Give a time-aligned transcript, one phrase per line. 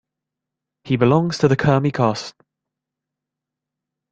[0.83, 2.33] He belongs to the Kurmi caste.